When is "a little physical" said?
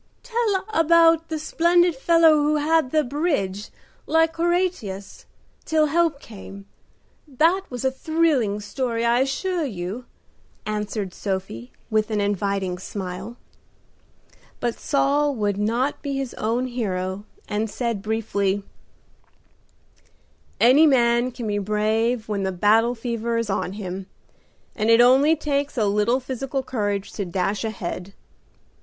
25.77-26.63